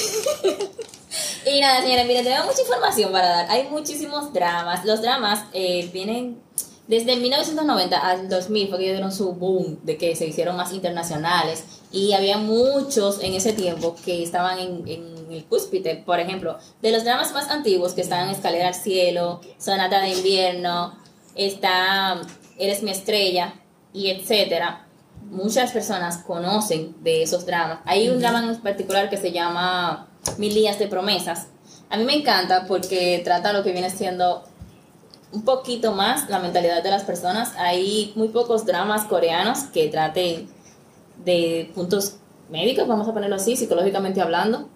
[1.46, 3.50] y nada, señores, miren, tenemos mucha información para dar.
[3.50, 4.84] Hay muchísimos dramas.
[4.84, 6.40] Los dramas eh, vienen
[6.88, 11.64] desde 1990 al 2000, fue que dieron su boom de que se hicieron más internacionales.
[11.90, 16.03] Y había muchos en ese tiempo que estaban en, en el cúspide.
[16.05, 20.94] Por ejemplo, de los dramas más antiguos que están Escalera al Cielo, Sonata de Invierno,
[21.35, 22.20] está
[22.59, 23.55] Eres mi estrella
[23.92, 24.87] y etcétera.
[25.25, 27.81] Muchas personas conocen de esos dramas.
[27.85, 31.49] Hay un drama en particular que se llama Mil días de promesas.
[31.90, 34.44] A mí me encanta porque trata lo que viene siendo
[35.37, 37.53] un poquito más la mentalidad de las personas.
[37.59, 40.49] Hay muy pocos dramas coreanos que traten
[41.27, 42.16] de puntos
[42.49, 44.70] médicos, vamos a ponerlo así, psicológicamente hablando.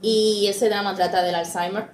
[0.00, 1.90] Y ese drama trata del Alzheimer.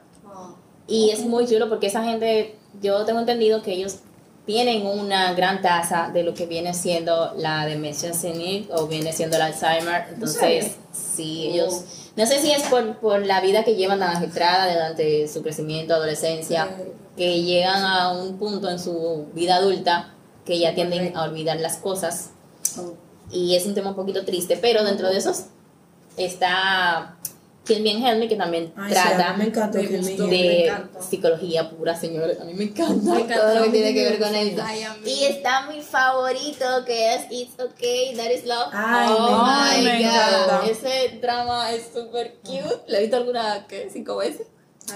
[0.86, 3.98] Y es muy chulo porque esa gente, yo tengo entendido que ellos
[4.44, 9.34] tienen una gran tasa de lo que viene siendo la demencia senil o viene siendo
[9.34, 10.06] el Alzheimer.
[10.14, 14.72] Entonces, sí, ellos, no sé si es por, por la vida que llevan tan agitada
[14.72, 16.68] durante su crecimiento, adolescencia,
[17.16, 20.14] que llegan a un punto en su vida adulta
[20.46, 22.30] que ya tienden a olvidar las cosas.
[23.30, 25.46] Y es un tema un poquito triste, pero dentro de esos
[26.16, 27.15] está
[27.66, 29.98] Kill Me and Help Me, que también Ay, sí, trata mí me encantó Me Me.
[30.00, 31.02] me de encanta.
[31.02, 32.40] psicología pura, señores.
[32.40, 34.62] A mí me encanta, Me todo lo que tiene que ver con Ay, eso.
[34.64, 34.84] Ay.
[35.04, 38.68] Y está mi favorito, que es It's Okay, That Is Love.
[38.72, 40.04] Ay, oh me my.
[40.04, 40.70] God.
[40.70, 42.82] Ese drama es súper cute.
[42.88, 44.46] ¿Lo he visto alguna, qué, cinco veces?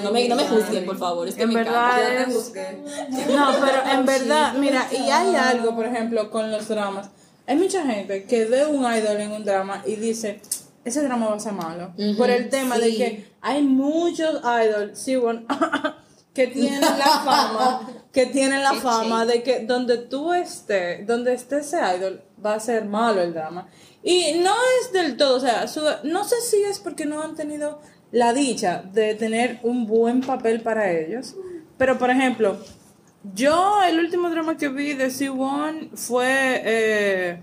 [0.02, 1.26] No me, no me juzguen, por favor.
[1.26, 2.30] Es que En me verdad encanta.
[2.30, 3.26] Es-.
[3.28, 7.09] No, pero en verdad, mira, y hay algo, por ejemplo, con los dramas.
[7.48, 10.40] Hay mucha gente que ve un idol en un drama y dice,
[10.84, 11.92] ese drama va a ser malo.
[12.16, 15.42] por el tema de que hay muchos idols, sí, bueno,
[16.34, 16.88] que tienen la
[17.24, 22.54] fama, que tienen la fama de que donde tú estés, donde esté ese idol, va
[22.54, 23.68] a ser malo el drama.
[24.02, 27.34] Y no es del todo, o sea, su- no sé si es porque no han
[27.34, 27.80] tenido
[28.12, 31.34] la dicha de tener un buen papel para ellos,
[31.76, 32.58] pero por ejemplo,
[33.34, 37.42] yo el último drama que vi de C1 fue, eh,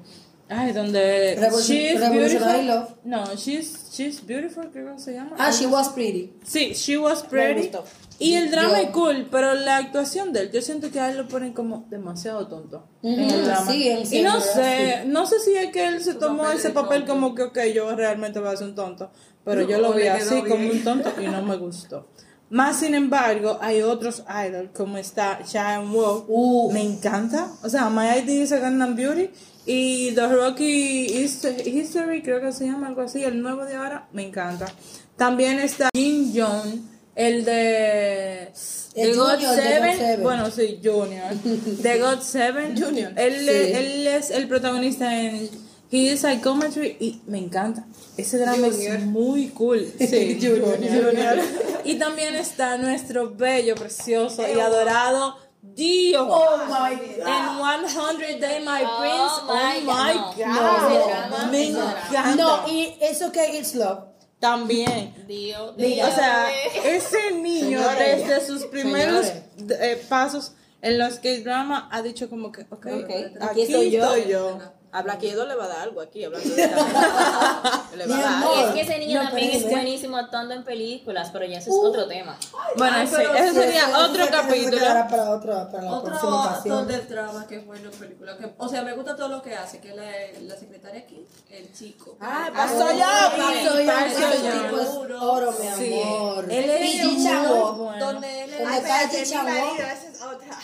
[0.49, 2.67] ay, donde Revolution- She's Revolutionary Beautiful.
[2.67, 2.89] Love.
[3.03, 5.35] No, She's, She's Beautiful, creo que se llama.
[5.37, 6.33] Ah, she was pretty.
[6.45, 7.61] Sí, She Was Pretty.
[7.69, 7.83] gustó.
[8.19, 11.11] Y el drama Yo- es cool, pero la actuación de él, yo siento que a
[11.11, 13.71] él lo ponen como demasiado tonto en el drama.
[13.71, 15.07] sí, en y no sé, sí.
[15.09, 17.13] no sé si es que él se tomó papel ese papel tonto.
[17.13, 19.11] como que, ok, yo realmente voy a ser un tonto,
[19.45, 20.71] pero yo lo vi así como bien.
[20.71, 22.07] un tonto y no me gustó.
[22.49, 26.71] Más sin embargo, hay otros idols como está Shine Wolf, Uh.
[26.71, 27.51] me encanta.
[27.61, 29.29] O sea, My ID is a Gangnam Beauty
[29.67, 34.07] y The Rocky Hist- History, creo que se llama algo así, el nuevo de ahora,
[34.13, 34.65] me encanta.
[35.17, 36.79] También está Jin Jong,
[37.15, 38.43] el de
[38.95, 40.23] El The God Seven.
[40.23, 41.33] Bueno, sí, Junior.
[41.81, 42.81] The God Seven.
[42.81, 43.11] Junior.
[43.17, 43.49] Él, Sí.
[43.73, 45.49] él es el protagonista en
[45.91, 47.85] He is Psychometry y me encanta.
[48.17, 49.85] Ese drama es muy cool.
[49.99, 50.77] Sí, Junior.
[50.77, 51.39] Junior.
[51.83, 55.35] Y también está nuestro bello, precioso y adorado
[55.75, 56.27] Dio.
[56.29, 57.27] Oh my God.
[57.27, 59.33] En 100 Day My Oh Prince.
[59.41, 60.35] Oh my God.
[60.37, 60.47] God.
[60.47, 62.35] No, drama, me encanta.
[62.35, 64.03] No, y eso que it's love.
[64.39, 65.13] También.
[65.27, 66.49] Dios, O sea,
[66.85, 69.31] ese niño desde sus primeros
[69.69, 74.59] eh, pasos en los que drama ha dicho como que, ok, Ok, aquí estoy yo.
[74.91, 78.21] A Black Widow le va a dar algo aquí, hablando de esta- Le va a
[78.21, 78.43] dar.
[78.55, 81.69] Y es que ese niño No, también es buenísimo actuando en películas, pero ya eso
[81.71, 82.37] es otro tema.
[82.77, 84.77] Bueno, Ay, ese sería Eso- otro capítulo.
[84.77, 88.37] quedará para, otro, para la Otro próxima actor del drama que es bueno en película.
[88.37, 90.05] Que, o sea, me gusta todo lo que hace, que es la,
[90.41, 92.15] la secretaria aquí, el chico.
[92.21, 93.33] Ah, Ah, pasó ya.
[93.35, 96.01] Pasó ya, tipo es oro, mi Sí.
[96.01, 96.45] amor.
[96.49, 97.23] Él es.
[97.99, 98.59] Donde él es.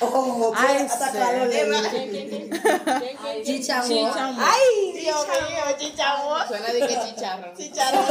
[0.02, 1.58] Oh, Ay, atacado sí.
[1.58, 1.64] de
[3.46, 3.88] Ji Chang-wook.
[3.88, 4.42] Chichamo.
[4.42, 6.48] Ay, Dios mío, chichamo.
[6.48, 6.88] Suena de que
[7.58, 8.08] chicharro.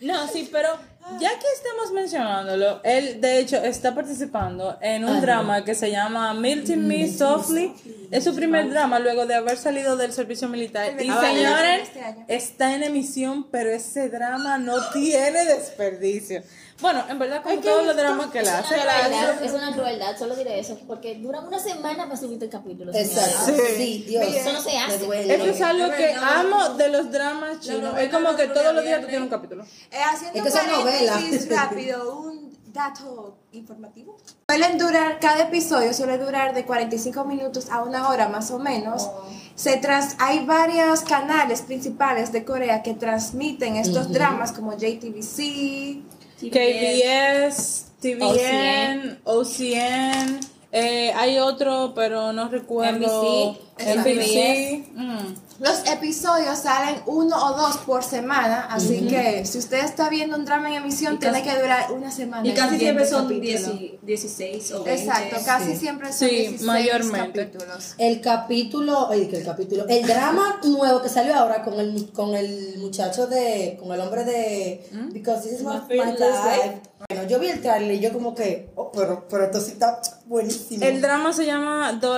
[0.00, 0.78] No, sí, pero
[1.18, 6.32] ya que estamos mencionándolo, él de hecho está participando en un drama que se llama
[6.34, 7.74] Milton Me Softly.
[8.10, 10.94] Es su primer drama luego de haber salido del servicio militar.
[11.00, 16.42] Y señores, este está en emisión, pero ese drama no tiene desperdicio.
[16.80, 18.74] Bueno, en verdad, como todos los dramas que él Es hace.
[18.74, 22.48] una crueldad, es una crueldad, solo diré eso, porque duran una semana para subir el
[22.48, 22.92] capítulo.
[22.94, 23.52] Exacto.
[23.76, 24.24] Sí, Dios.
[24.26, 25.34] Eso no se hace.
[25.34, 27.98] Eso es algo que amo de los dramas chinos.
[27.98, 29.64] Es como que todos los días tú tienes un capítulo.
[29.90, 31.48] Eh, haciendo Es que son novelas.
[31.48, 34.16] rápido, un dato informativo.
[34.48, 39.08] Suelen durar, cada episodio suele durar de 45 minutos a una hora más o menos.
[39.56, 46.02] Se tras, hay varios canales principales de Corea que transmiten estos dramas como JTBC,
[46.40, 50.40] KBS, TVN, OCN,
[50.72, 53.56] eh, hay otro, pero no recuerdo.
[53.78, 54.88] NBC, NBC.
[54.94, 55.34] mm.
[55.58, 60.44] Los episodios salen uno o dos por semana, así que si usted está viendo un
[60.44, 62.46] drama en emisión, tiene que durar una semana.
[62.46, 63.72] Y el casi siempre son capítulo.
[63.74, 65.02] 10 16 o 20.
[65.02, 67.40] Exacto, casi siempre son Sí, 16 mayormente.
[67.46, 67.94] capítulos.
[67.98, 72.34] El capítulo, ay, que el capítulo, el drama nuevo que salió ahora con el, con
[72.36, 76.82] el muchacho de, con el hombre de Because This Is My, my Life.
[77.10, 79.98] Bueno, yo vi el trailer y yo como que, oh, pero, pero esto sí está
[80.26, 80.84] buenísimo.
[80.84, 82.08] El drama se llama The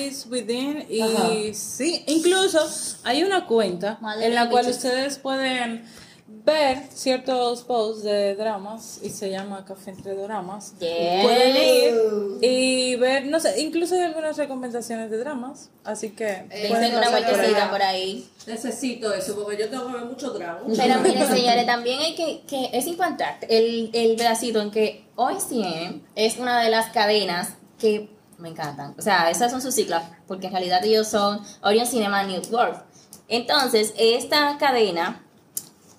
[0.00, 1.28] Lies Within y Ajá.
[1.52, 2.58] sí, incluso
[3.04, 4.78] hay una cuenta Madre en la cual bichos.
[4.78, 5.84] ustedes pueden
[6.44, 10.74] ver ciertos posts de dramas y se llama Café entre Dramas.
[10.78, 11.22] Yes.
[11.22, 11.94] Pueden ir
[12.40, 17.10] y ver, no sé, incluso hay algunas recomendaciones de dramas, así que pueden Dense una
[17.10, 18.28] vueltecita por ahí.
[18.46, 20.60] Necesito eso porque yo tengo que ver mucho drama.
[20.76, 26.02] Pero miren, señores, también hay que, que es importante el, el pedacito en que OCN
[26.14, 28.94] es una de las cadenas que me encantan.
[28.98, 32.84] O sea, esas son sus siglas, porque en realidad ellos son Orion Cinema Network.
[33.28, 35.22] Entonces, esta cadena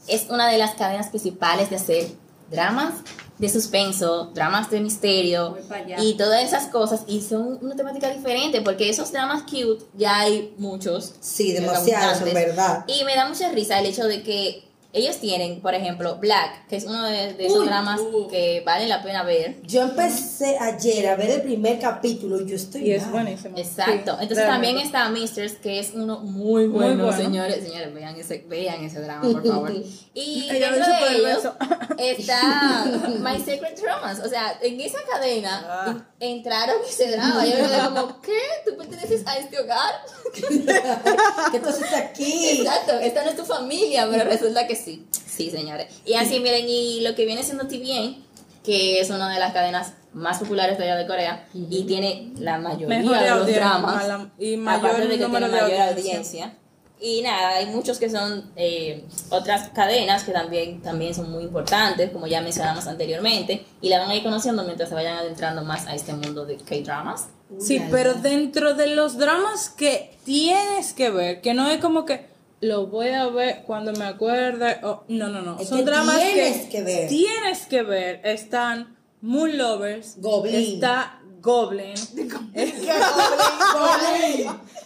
[0.07, 2.07] es una de las cadenas principales de hacer
[2.49, 2.93] dramas
[3.41, 5.57] de suspenso, dramas de misterio
[5.97, 7.01] y todas esas cosas.
[7.07, 11.15] Y son una temática diferente, porque esos dramas cute ya hay muchos.
[11.19, 12.85] Sí, demasiados, en verdad.
[12.87, 16.75] Y me da mucha risa el hecho de que ellos tienen, por ejemplo, Black, que
[16.75, 17.99] es uno de, de esos dramas
[18.29, 19.61] que vale la pena ver.
[19.63, 22.81] Yo empecé ayer a ver el primer capítulo y yo estoy.
[22.89, 23.11] Y es mal.
[23.23, 23.57] buenísimo.
[23.57, 24.11] Exacto.
[24.17, 27.17] Sí, Entonces también está Mistress, que es uno muy bueno, bueno.
[27.17, 27.63] señores.
[27.63, 29.71] Señores, vean ese, vean ese drama, por favor.
[30.13, 31.43] Y dentro de el ellos
[31.97, 32.83] está
[33.21, 34.21] My Secret Romance.
[34.21, 35.97] O sea, en esa cadena Ah.
[36.19, 37.45] entraron ese drama.
[37.45, 38.37] Yo me quedé como, ¿qué?
[38.65, 39.93] ¿Tú perteneces a este hogar?
[41.51, 42.49] ¿Qué tú haces aquí?
[42.59, 45.05] Exacto, esta no es tu familia, pero resulta que sí.
[45.11, 45.87] Sí, señores.
[46.05, 48.17] Y así, miren, y lo que viene siendo TVN,
[48.63, 52.57] que es una de las cadenas más populares de allá de Corea, y tiene la
[52.57, 55.61] mayoría Mejor de los audiencia, dramas, la- y aparte mayor de que número tiene de
[55.69, 56.11] mayor audiencia.
[56.13, 56.57] audiencia.
[57.03, 62.11] Y nada, hay muchos que son eh, otras cadenas que también, también son muy importantes,
[62.11, 65.87] como ya mencionamos anteriormente, y la van a ir conociendo mientras se vayan adentrando más
[65.87, 67.29] a este mundo de K-dramas.
[67.59, 72.29] Sí, pero dentro de los dramas que tienes que ver, que no es como que
[72.61, 76.19] lo voy a ver cuando me acuerde, o no, no, no, Es son que dramas
[76.19, 77.07] tienes que ver.
[77.09, 78.21] tienes que ver.
[78.23, 80.55] Están Moon Lovers, Goblin.
[80.75, 81.95] está Goblin,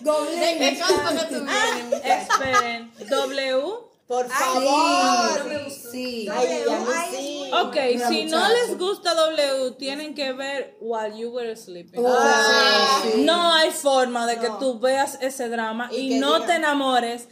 [0.02, 0.64] Goblin.
[2.04, 3.86] esperen, W.
[4.08, 5.70] Por favor.
[5.92, 6.28] Sí.
[6.32, 6.86] Ay, a mí
[7.18, 7.50] sí.
[7.52, 12.04] Ok, Mira, si no les gusta W, tienen que ver While You Were Sleeping.
[12.08, 13.22] Ah, sí.
[13.24, 16.54] No hay forma de que tú veas ese drama y, Y que no diga- te
[16.54, 17.28] enamores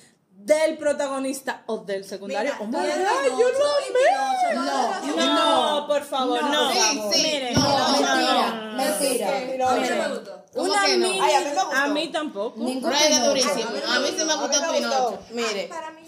[0.45, 2.51] del protagonista o del secundario.
[2.53, 6.71] Mira, oh my tiene God, yo no, No, por favor, no.
[6.71, 8.77] Sí, sí, Miren, no, no, no, Mentira, no, no.
[8.77, 9.27] mentira.
[9.27, 10.43] A mí no me gustó.
[10.53, 11.07] ¿Cómo Una que no?
[11.07, 11.71] mini- Ay, a mí me gustó.
[11.75, 12.59] a mí tampoco.
[12.59, 12.93] Ningún
[13.25, 13.69] durísimo.
[13.87, 15.19] A mí sí me gustó Pinocho.
[15.31, 16.02] Mire, Para mí fue ambiguo.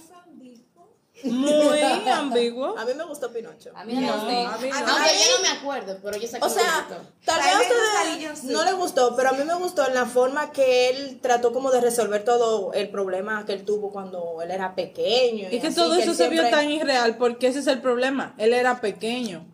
[1.31, 1.79] Muy
[2.11, 2.77] ambiguo.
[2.77, 3.71] a mí me gustó Pinocho.
[3.75, 4.27] A mí no, me gustó.
[4.27, 4.75] a mí no.
[4.77, 7.01] Aunque yo no me acuerdo, pero yo sé que O me sea, gustó.
[7.25, 7.61] tal vez Tal a no
[8.33, 11.51] ustedes no le gustó, pero a mí me gustó en la forma que él trató
[11.53, 15.47] como de resolver todo el problema que él tuvo cuando él era pequeño.
[15.51, 18.33] Y que así, todo eso se vio tan irreal porque ese es el problema.
[18.37, 19.45] Él era pequeño.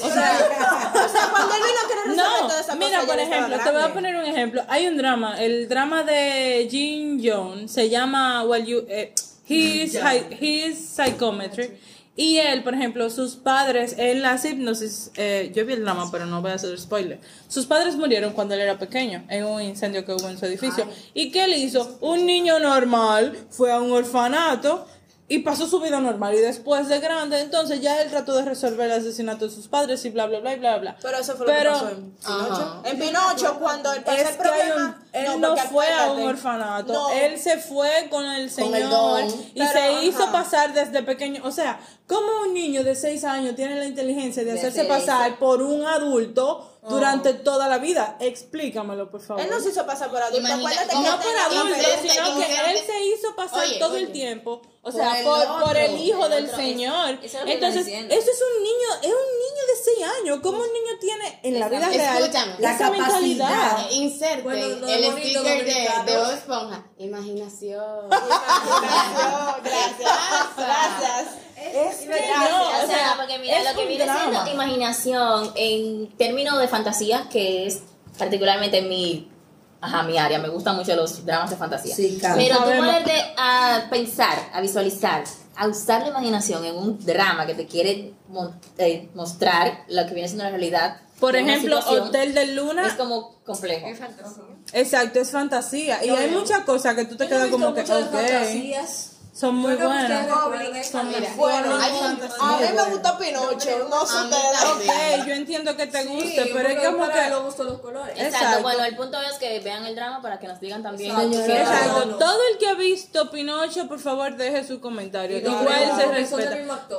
[0.00, 0.30] O sea,
[0.94, 3.56] o sea, cuando él vino a querer resolver toda esa No, cosa, mira, por ejemplo,
[3.64, 4.62] te voy a poner un ejemplo.
[4.68, 9.12] Hay un drama, el drama de Jin Young se llama Well You eh,
[9.48, 9.98] His
[10.40, 11.78] His Psychometry.
[12.18, 16.26] Y él, por ejemplo, sus padres en las hipnosis, eh, yo vi el drama, pero
[16.26, 17.20] no voy a hacer spoiler.
[17.46, 20.84] Sus padres murieron cuando él era pequeño, en un incendio que hubo en su edificio.
[21.14, 21.96] ¿Y qué él hizo?
[22.00, 24.84] Un niño normal fue a un orfanato
[25.30, 26.34] y pasó su vida normal.
[26.34, 30.02] Y después de grande, entonces ya él trató de resolver el asesinato de sus padres
[30.06, 30.96] y bla, bla, bla, y bla, bla.
[31.02, 32.52] Pero eso fue lo que pasó en Pinocho.
[32.52, 32.82] Ajá.
[32.84, 34.84] En Pinocho, cuando él pasó el problema.
[34.86, 37.10] un- él no, fue a un orfanato, No.
[37.10, 39.20] él se fue con el Con el señor
[39.54, 41.42] y Pero, se hizo pasar desde pequeño.
[41.44, 44.88] O sea, ¿cómo un niño de 6 años tiene la inteligencia de, De hacerse hacer
[44.88, 48.16] pasar por un adulto durante toda la vida?
[48.20, 49.42] Explícamelo, por favor.
[49.42, 50.38] Él no se hizo pasar por adulto.
[50.40, 52.70] Imagina- Acuérdate ¿cómo que No por adulto, Inserte, sino que inserte.
[52.70, 54.02] él se hizo pasar Oye, todo oye.
[54.04, 55.64] el tiempo, o Por sea, el por, otro.
[55.66, 57.10] por el hijo El del otro, señor.
[57.10, 60.38] eso es lo que Entonces, eso es un niño, es un niño de 6 años.
[60.42, 62.30] ¿Cómo un niño tiene en la vida real.
[62.58, 63.48] La esa mentalidad?
[63.48, 63.90] capacidad.
[63.90, 65.72] Inserten Bueno, el sticker de,
[66.12, 66.84] de Esponja.
[66.98, 68.08] Imaginación.
[68.08, 71.26] Gracias, gracias, gracias.
[71.60, 72.50] Es que Gracias.
[72.50, 74.20] no, O sea, porque mira, es lo que viene drama.
[74.30, 77.80] siendo imaginación en términos de fantasía, que es
[78.18, 79.30] particularmente mi,
[79.80, 81.94] ajá, mi área, me gustan mucho los dramas de fantasía.
[81.94, 82.36] Sí, claro.
[82.36, 85.24] Pero tú ponerte a pensar, a visualizar,
[85.56, 90.14] a usar la imaginación en un drama que te quiere mo- eh, mostrar lo que
[90.14, 91.00] viene siendo la realidad.
[91.18, 92.86] Por ejemplo, Hotel de Luna.
[92.86, 93.88] Es como complejo.
[94.72, 96.04] Exacto, es fantasía.
[96.04, 98.14] Y hay muchas cosas que tú te quedas como que, ok,
[99.32, 100.26] son muy buenas.
[100.90, 101.78] Son muy un-
[102.40, 105.20] A mí me gustó Pinocho, no sé A mí ustedes.
[105.20, 107.30] Ok, yo entiendo que te guste, pero es como que...
[107.30, 108.14] no gustan los colores.
[108.16, 108.36] Exacto.
[108.36, 108.62] Exacto.
[108.62, 111.18] bueno, el punto es que vean el drama para que nos digan también.
[111.18, 112.16] Exacto, no.
[112.16, 115.38] todo el que ha visto Pinocho, por favor, deje su comentario.
[115.38, 116.56] Y no, Igual no, se respeta.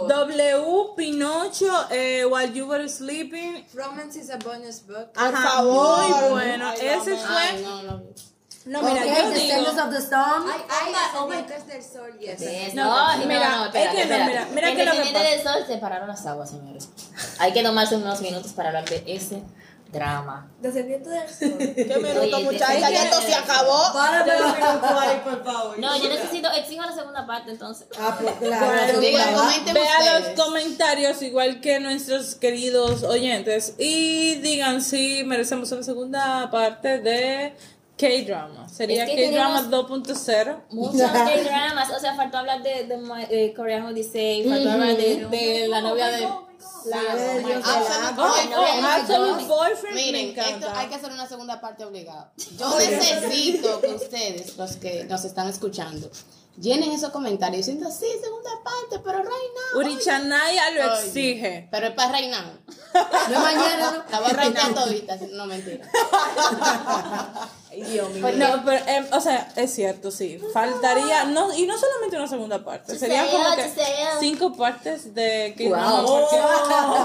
[0.07, 0.63] W,
[0.95, 3.65] Pinocho, eh, While You Were Sleeping.
[3.73, 5.09] Romance is a bonus book.
[5.15, 6.09] Ajá, favor.
[6.09, 6.69] Muy bueno.
[6.69, 8.28] Ay, Ese fue.
[8.69, 8.87] No, no.
[8.87, 9.83] No, mira, Ok, yo Descendants digo.
[9.83, 10.45] of the Storm.
[10.51, 12.39] Ay, ay, Descendientes del Sol, yes.
[12.39, 14.25] Yes, No, No, no, mira, no, es espérate, que no, espérate.
[14.29, 16.89] mira, mira en que lo que Descendientes del Sol se pararon las aguas, señores.
[17.39, 19.41] Hay que tomarse unos minutos para hablar de ese
[19.91, 20.47] drama.
[20.59, 21.57] Descendiente del sol.
[21.75, 23.91] Qué minuto, muchacha, es ya esto se acabó.
[23.91, 25.79] Párame un minuto ahí, por favor.
[25.79, 27.87] No, yo necesito, exijo la segunda parte entonces.
[27.99, 28.99] Ah, pues claro.
[28.99, 30.37] Digan, bueno, comenten vea ustedes.
[30.37, 37.55] los comentarios igual que nuestros queridos oyentes y digan si merecemos una segunda parte de
[37.99, 38.69] K-drama.
[38.69, 40.61] Sería Es que K-drama tenemos- 2.0.
[40.71, 42.97] Muchos K-dramas, o sea, faltó hablar de, de,
[43.29, 46.27] eh, Korean Odyssey, faltó hablar de, de la novia de...
[46.83, 47.71] Claro, de my Dios God.
[47.73, 48.53] Absolute Oh, Boyfriend.
[48.55, 50.67] oh, Absolute Boyfriend me Miren, encanta.
[50.67, 52.31] esto hay que hacer una segunda parte obligada.
[52.57, 56.09] Yo necesito que ustedes, los que nos están escuchando,
[56.59, 59.79] llenen esos comentarios diciendo, sí, segunda parte, pero now.
[59.79, 61.67] Urichanaya lo Oye, exige.
[61.71, 62.59] Pero es para now.
[63.29, 64.03] No mañana, ¿no?
[64.11, 65.87] La voy a rainar todita, no mentira.
[67.71, 68.21] Dios mío.
[68.21, 70.39] Pues no, pero, em, o sea, es cierto, sí.
[70.53, 73.71] Faltaría, no, y no solamente una segunda parte, serían como que
[74.19, 76.29] cinco partes de que Wow.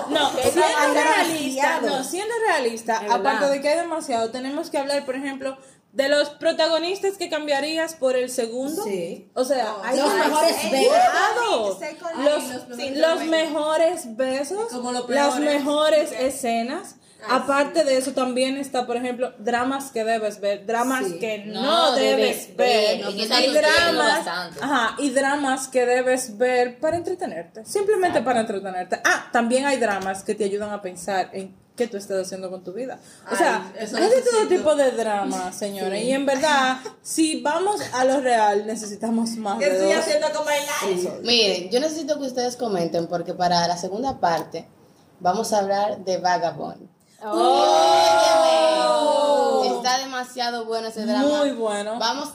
[0.09, 5.05] No, Qué siendo realista, no, siendo realista, aparte de que hay demasiado, tenemos que hablar,
[5.05, 5.57] por ejemplo,
[5.95, 8.82] de los protagonistas que cambiarías por el segundo.
[8.84, 9.30] Sí.
[9.34, 11.78] O sea, hay Los mejores besos.
[12.18, 13.26] Los, los sí, mejores los besos.
[13.30, 16.97] mejores besos, Como los las mejores escenas.
[17.26, 21.18] Aparte de eso, también está, por ejemplo, dramas que debes ver, dramas Sí.
[21.18, 24.26] que no, No debes debes ver, ver, y dramas,
[24.61, 29.01] ajá, y dramas que debes ver para entretenerte, simplemente para entretenerte.
[29.07, 32.62] Ah, también hay dramas que te ayudan a pensar en qué tú estás haciendo con
[32.62, 32.98] tu vida.
[33.30, 38.04] O sea, Ay, de todo tipo de dramas, señores, y en verdad, si vamos a
[38.04, 40.00] lo real, necesitamos más ¿Qué de estoy dos.
[40.04, 41.20] haciendo con bailar?
[41.22, 44.68] Miren, yo necesito que ustedes comenten porque para la segunda parte
[45.20, 46.88] vamos a hablar de Vagabond.
[47.26, 47.54] Óyeme,
[49.76, 51.38] Está demasiado bueno ese drama.
[51.38, 51.98] Muy bueno.
[51.98, 52.28] Vamos,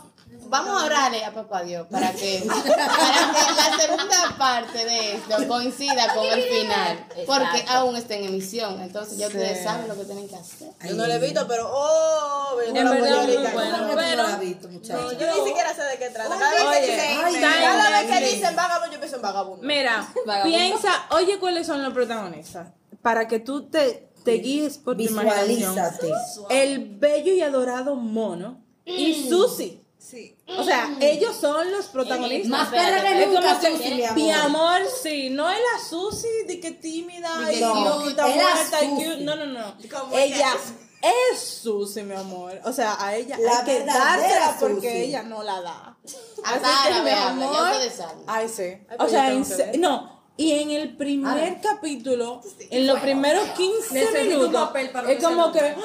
[0.49, 5.47] vamos a orarle a papá Dios para que, para que la segunda parte de esto
[5.47, 7.05] coincida con el final.
[7.25, 7.71] Porque Exacto.
[7.71, 8.81] aún está en emisión.
[8.81, 9.63] Entonces ya ustedes Sí.
[9.63, 10.69] saben lo que tienen que hacer.
[10.87, 13.51] Yo no lo he visto, pero oh, ahorita.
[13.53, 13.77] bueno.
[13.77, 15.11] ¿Cómo que tú no visto, muchacho?
[15.13, 16.29] Yo ni siquiera sé de qué trata.
[16.29, 19.65] Cada vez que Oye, dicen, ay, cada vez que dicen vagabundo, yo pienso en vagabundo.
[19.67, 20.57] Mira, Vagabundo.
[20.57, 22.67] piensa, oye cuáles son los protagonistas,
[23.01, 25.75] para que tú te, te guíes por tu imaginación.
[25.75, 26.11] Visualízate.
[26.49, 29.78] El bello y adorado mono y Susi.
[29.99, 30.35] Sí.
[30.57, 32.49] O sea, ellos son los protagonistas.
[32.49, 34.15] Más perra que Es como nunca, Susi, mi amor.
[34.15, 38.21] mi amor, sí, no es la Susi de que tímida y cute.
[38.23, 39.17] muerta y cute.
[39.21, 39.75] No, no, no.
[39.91, 40.53] Como Ella
[41.31, 42.59] es Susi, mi amor.
[42.63, 45.01] O sea, a ella La hay que dársela porque Susi.
[45.03, 45.97] ella no la da.
[46.45, 47.67] Así Sara, que, mi amor.
[48.27, 48.77] Ay, sí.
[48.97, 49.31] O sea,
[49.77, 50.19] no.
[50.37, 52.41] Y en el primer capítulo,
[52.71, 55.75] en los primeros 15 Necesito un minutos, papel para es como que.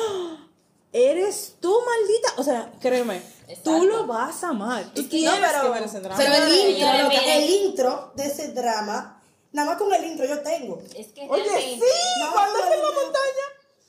[0.94, 2.34] Eres tú, maldita.
[2.40, 3.20] O sea, créeme,
[3.62, 4.84] tú lo vas a amar.
[4.94, 6.16] Tú tienes pero- que ver ese drama.
[6.16, 9.20] Pero el intro, el intro de ese drama,
[9.52, 10.80] nada más con el intro yo tengo.
[10.96, 11.80] Es que Oye, sí,
[12.20, 12.94] No, cuando no, es en la no.
[13.02, 13.46] montaña.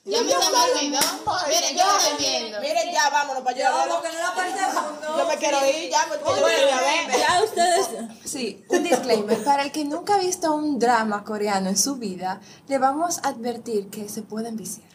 [0.08, 1.00] Ya me se me olvidó.
[1.48, 2.62] Miren, yo lo estoy viendo.
[2.62, 3.72] Miren, ya, vámonos para allá.
[3.88, 5.18] Yo, porque no la parte segundo.
[5.18, 7.20] Yo me quiero ir ya, quiero ir a ver.
[7.20, 7.88] ya ustedes.
[8.24, 9.44] Sí, un disclaimer.
[9.44, 13.30] Para el que nunca ha visto un drama coreano en su vida, le vamos a
[13.30, 14.88] advertir que se pueden viciar.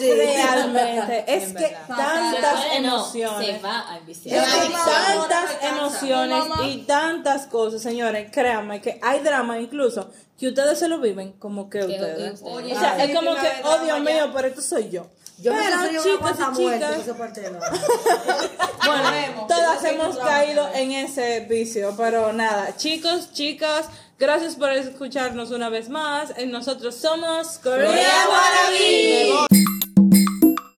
[0.00, 1.68] Realmente, es que.
[1.68, 3.56] Se tantas emociones.
[3.56, 4.44] se va a Es enviciar.
[4.44, 4.70] que Ay,
[5.18, 10.98] tantas emociones y tantas cosas, señores, créanme que hay drama incluso que ustedes se lo
[10.98, 12.34] viven como que ustedes.
[12.34, 12.42] ustedes.
[12.42, 15.06] Oye, O sea, es como que, oh Dios mío, pero esto soy yo.
[15.38, 17.18] Yo pero una chicos y muerte chicas,
[18.86, 23.86] bueno, todas hemos caído en ese vicio, pero nada, chicos, chicas,
[24.18, 26.32] gracias por escucharnos una vez más.
[26.46, 27.88] Nosotros somos Korea.
[28.30, 29.75] Wannabe.